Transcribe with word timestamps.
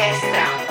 orquestra. 0.00 0.69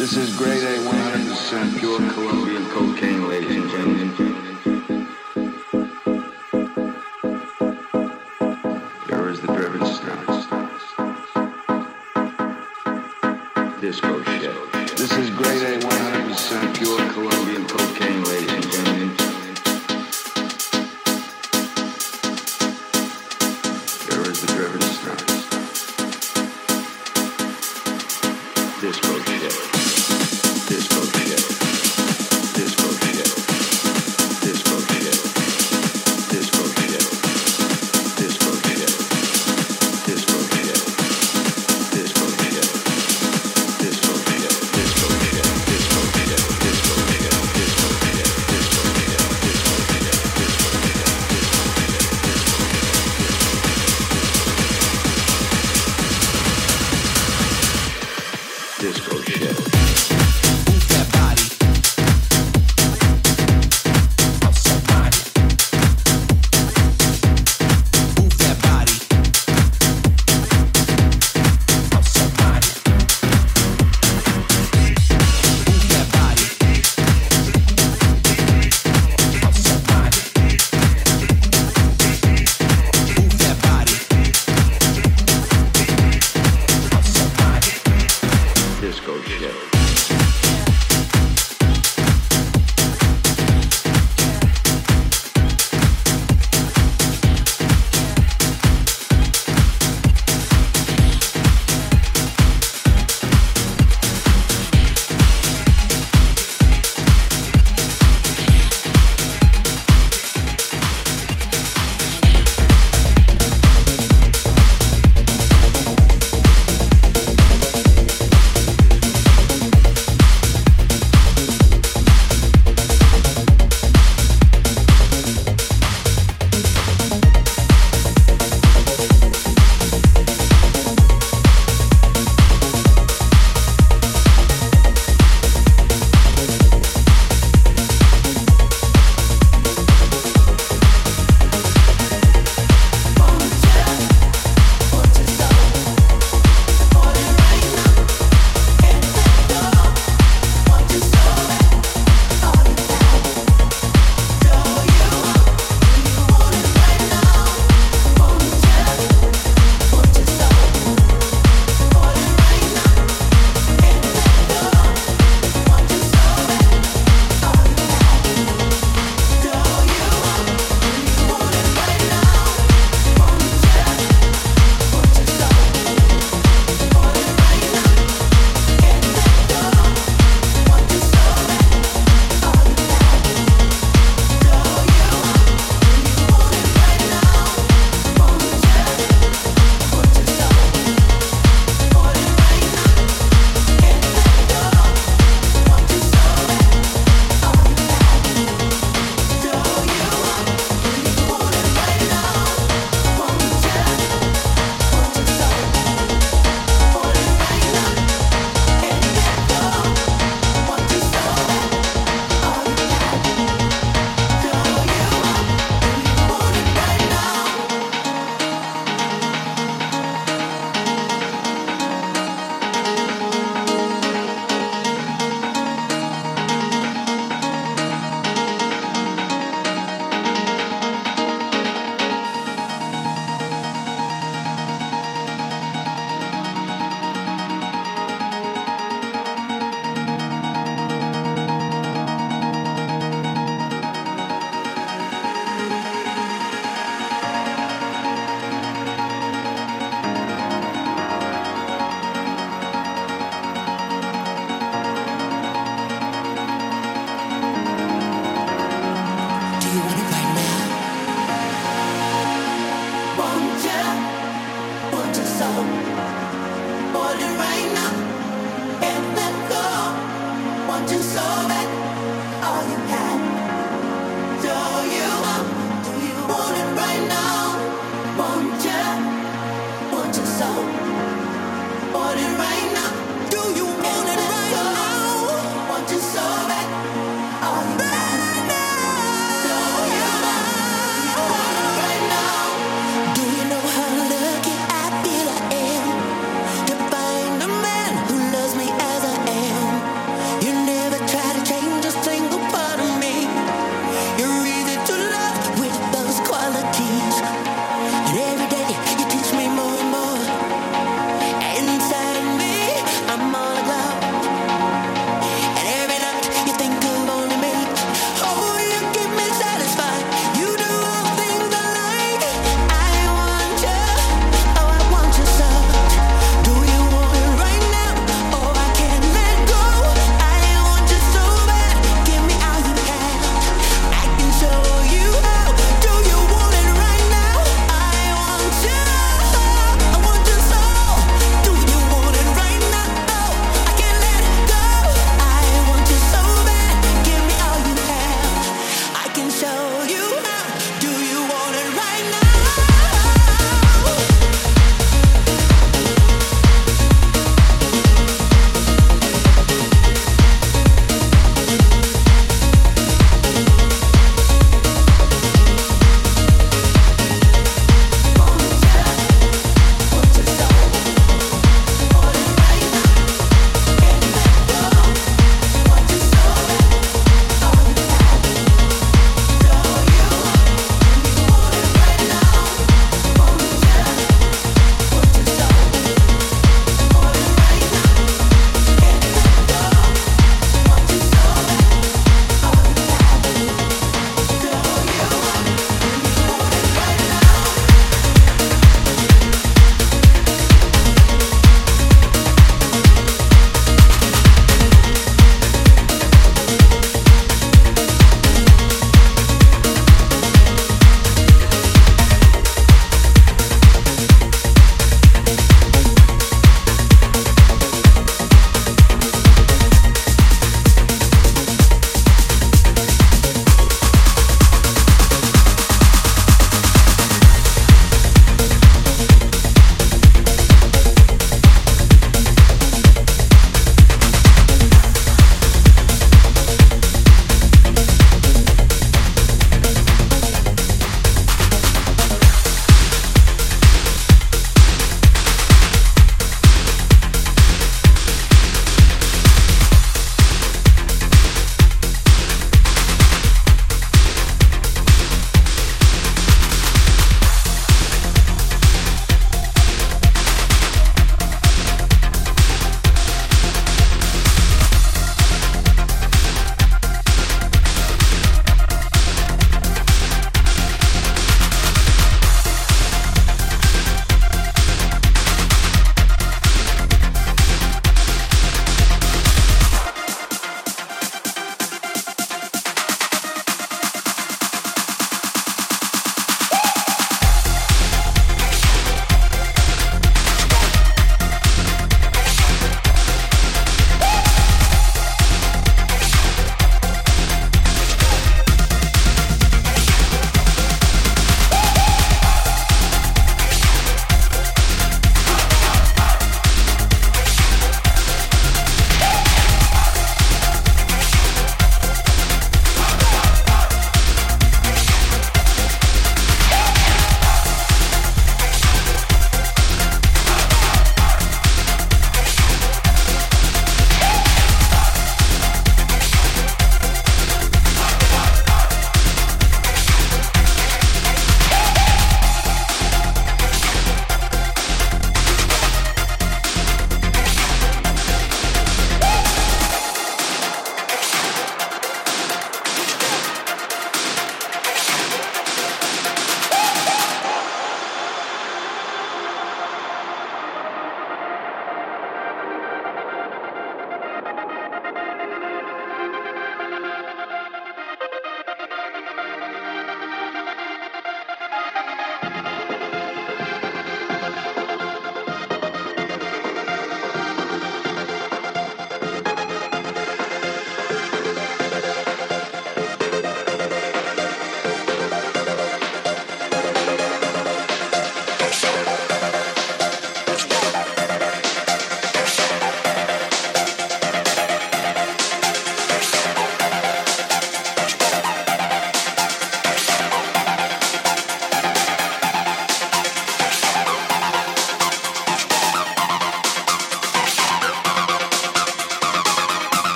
This 0.00 0.16
is 0.16 0.34
grade 0.34 0.62
A 0.62 0.78
100% 0.78 1.78
pure 1.78 1.98
Colombian 2.12 2.66
cocaine, 2.70 3.28
ladies 3.28 3.54
and 3.54 3.70
gentlemen. 3.70 4.29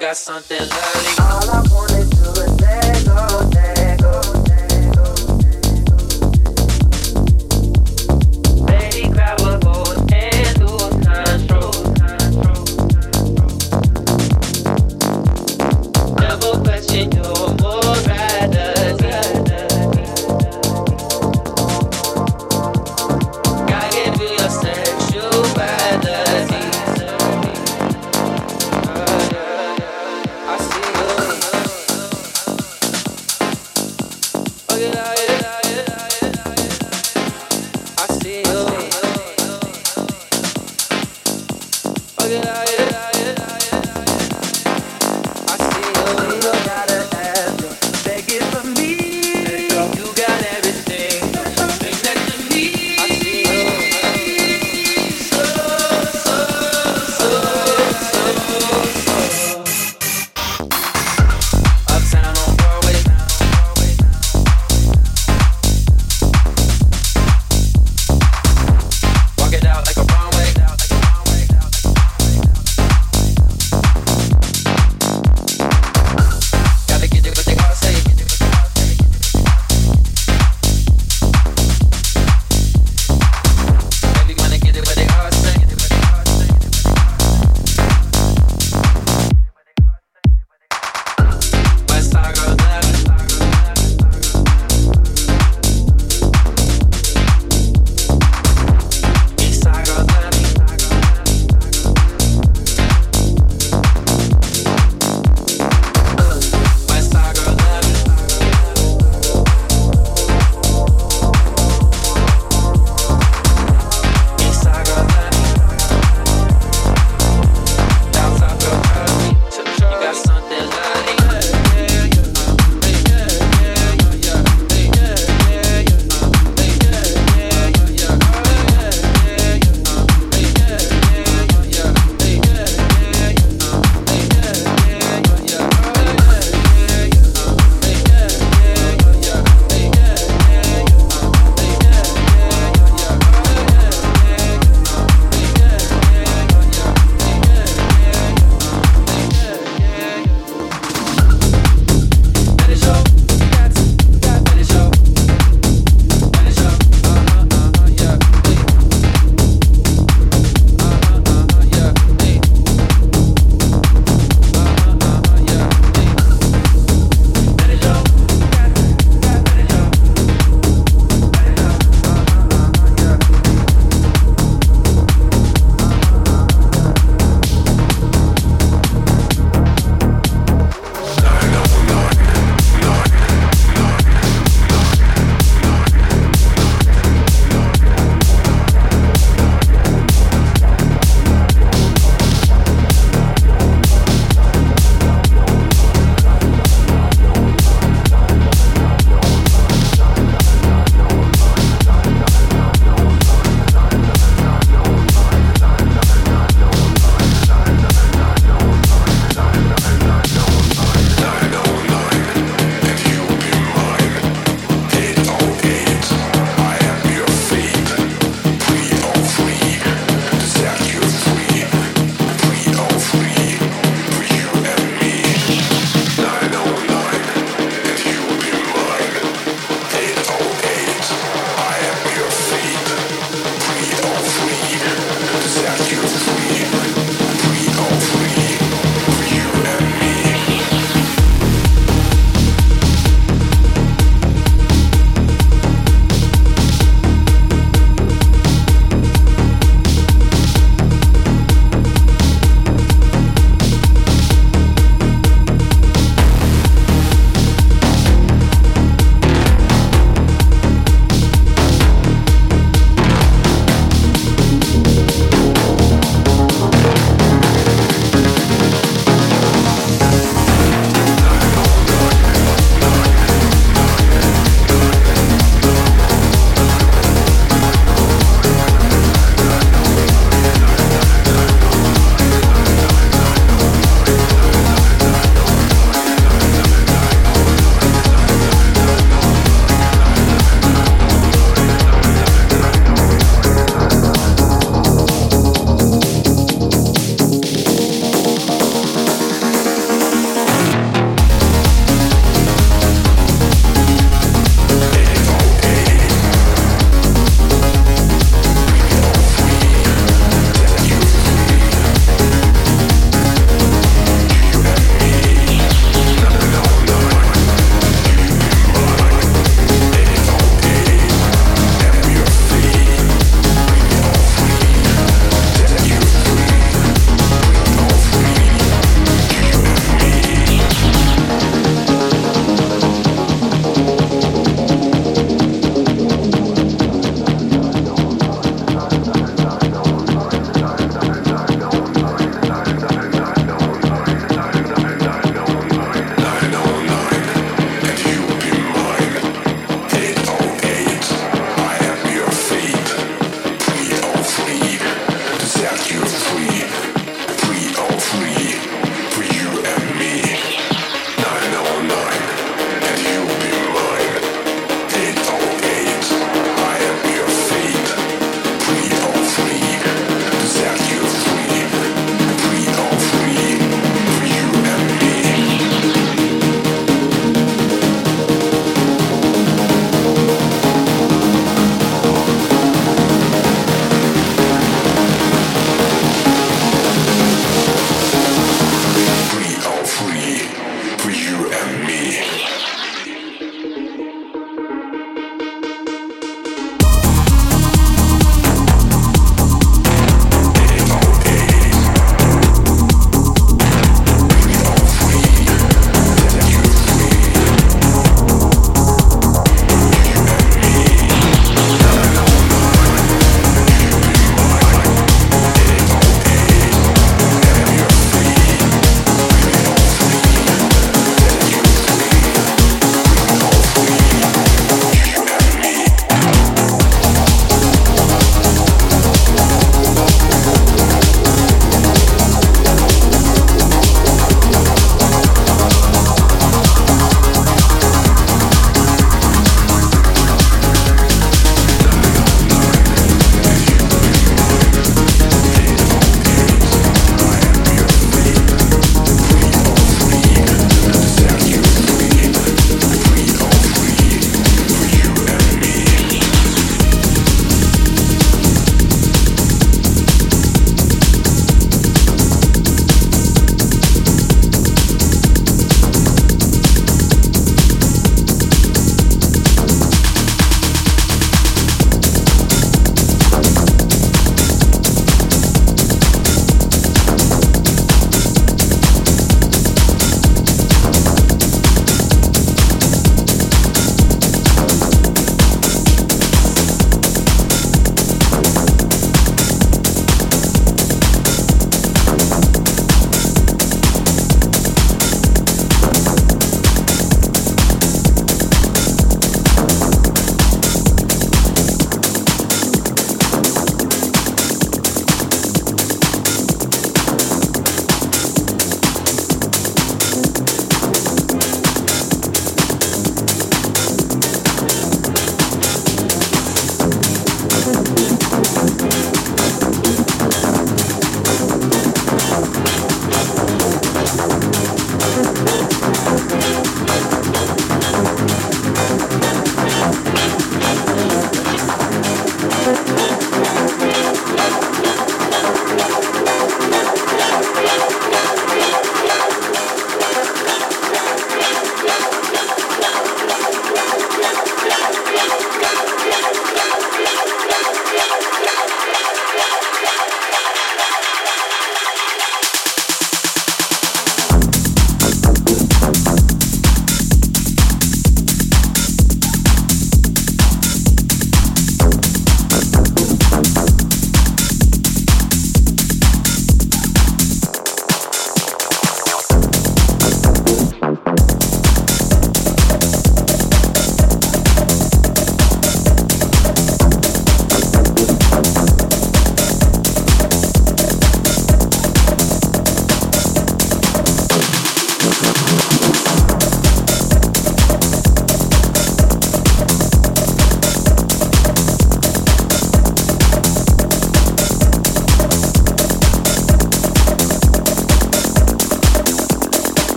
Got 0.00 0.16
something 0.16 0.58
lovely. 0.58 1.12
All 1.20 1.50
I 1.50 1.68
wanna 1.70 1.89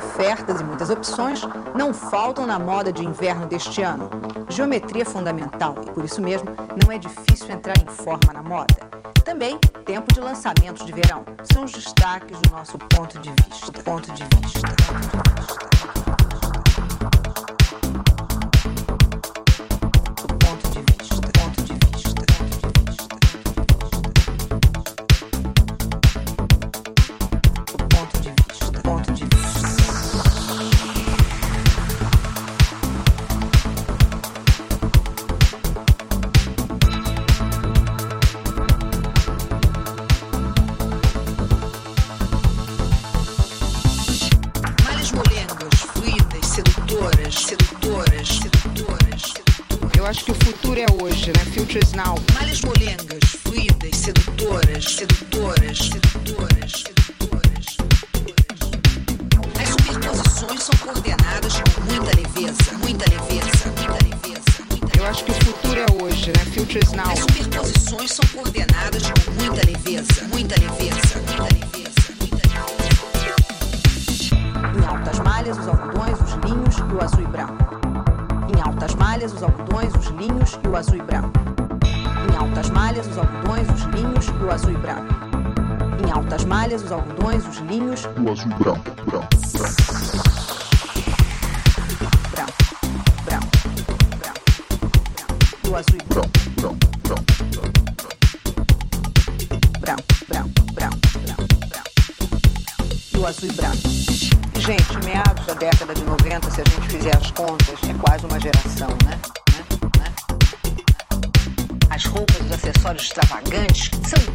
ofertas 0.00 0.60
e 0.60 0.64
muitas 0.64 0.90
opções 0.90 1.42
não 1.74 1.92
faltam 1.92 2.46
na 2.46 2.58
moda 2.58 2.92
de 2.92 3.04
inverno 3.04 3.46
deste 3.46 3.82
ano. 3.82 4.08
Geometria 4.48 5.02
é 5.02 5.04
fundamental 5.04 5.76
e, 5.86 5.90
por 5.90 6.04
isso 6.04 6.20
mesmo, 6.20 6.48
não 6.82 6.90
é 6.90 6.98
difícil 6.98 7.50
entrar 7.50 7.74
em 7.78 7.86
forma 7.86 8.32
na 8.32 8.42
moda. 8.42 8.74
Também 9.24 9.58
tempo 9.84 10.12
de 10.12 10.20
lançamentos 10.20 10.84
de 10.84 10.92
verão. 10.92 11.24
São 11.52 11.64
os 11.64 11.72
destaques 11.72 12.38
do 12.40 12.50
nosso 12.50 12.78
ponto 12.78 13.18
de 13.18 13.30
vista. 13.30 13.72
Ponto 13.82 14.10
de 14.12 14.24
vista. 14.24 14.60
Ponto 14.68 15.00
de 15.00 15.40
vista. 15.40 15.69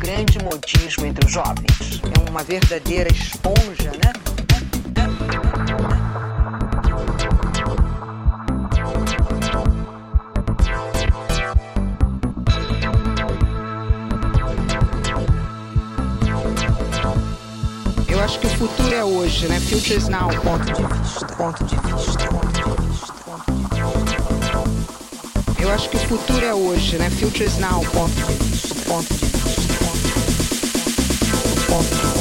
Grande 0.05 0.37
modismo 0.43 1.07
entre 1.07 1.25
os 1.25 1.31
jovens. 1.33 1.99
É 2.15 2.29
uma 2.29 2.43
verdadeira 2.43 3.11
esponja, 3.11 3.91
né? 3.91 4.13
Eu 18.07 18.21
acho 18.21 18.39
que 18.39 18.45
o 18.45 18.49
futuro 18.51 18.93
é 18.93 19.03
hoje, 19.03 19.47
né? 19.47 19.59
Futures 19.59 20.07
now. 20.07 20.29
Ponto 20.29 20.65
de 20.65 20.83
vista, 20.83 21.25
ponto 21.35 21.63
de 21.63 21.75
vista, 21.77 22.27
ponto 22.27 22.53
de 22.53 22.63
vista. 22.63 23.15
Eu 25.59 25.71
acho 25.71 25.89
que 25.89 25.97
o 25.97 25.99
futuro 26.01 26.45
é 26.45 26.53
hoje, 26.53 26.95
né? 26.97 27.09
Futures 27.09 27.57
now. 27.57 27.83
Ponto. 27.85 28.13
Ponto. 28.21 28.85
Ponto. 28.85 29.15
Ponto. 29.15 29.34
Ponto. 31.75 32.14